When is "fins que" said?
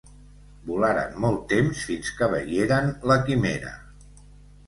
1.89-2.29